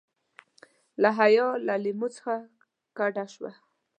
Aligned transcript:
له 1.01 1.09
حیا 1.19 1.47
له 1.67 1.75
لیمو 1.83 2.07
څخه 2.15 2.33
کډه 2.97 3.25
شو. 3.33 3.47